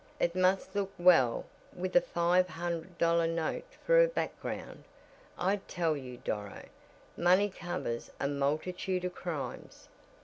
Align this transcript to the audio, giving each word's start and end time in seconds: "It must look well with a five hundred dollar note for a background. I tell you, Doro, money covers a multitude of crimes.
"It 0.19 0.35
must 0.35 0.73
look 0.75 0.91
well 0.97 1.45
with 1.77 1.95
a 1.95 2.01
five 2.01 2.47
hundred 2.49 2.97
dollar 2.97 3.27
note 3.27 3.71
for 3.85 4.03
a 4.03 4.07
background. 4.07 4.83
I 5.37 5.57
tell 5.67 5.95
you, 5.95 6.17
Doro, 6.17 6.63
money 7.15 7.49
covers 7.51 8.09
a 8.19 8.27
multitude 8.27 9.05
of 9.05 9.13
crimes. 9.13 9.89